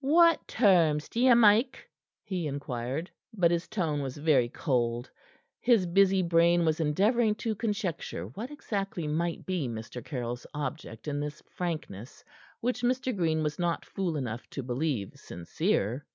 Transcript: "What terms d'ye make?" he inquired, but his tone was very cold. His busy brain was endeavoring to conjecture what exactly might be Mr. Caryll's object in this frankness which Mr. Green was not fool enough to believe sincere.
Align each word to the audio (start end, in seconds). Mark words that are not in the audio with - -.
"What 0.00 0.48
terms 0.48 1.06
d'ye 1.10 1.34
make?" 1.34 1.86
he 2.24 2.46
inquired, 2.46 3.10
but 3.34 3.50
his 3.50 3.68
tone 3.68 4.00
was 4.00 4.16
very 4.16 4.48
cold. 4.48 5.10
His 5.60 5.84
busy 5.84 6.22
brain 6.22 6.64
was 6.64 6.80
endeavoring 6.80 7.34
to 7.34 7.54
conjecture 7.54 8.28
what 8.28 8.50
exactly 8.50 9.06
might 9.06 9.44
be 9.44 9.68
Mr. 9.68 10.02
Caryll's 10.02 10.46
object 10.54 11.08
in 11.08 11.20
this 11.20 11.42
frankness 11.50 12.24
which 12.60 12.80
Mr. 12.80 13.14
Green 13.14 13.42
was 13.42 13.58
not 13.58 13.84
fool 13.84 14.16
enough 14.16 14.48
to 14.48 14.62
believe 14.62 15.12
sincere. 15.16 16.06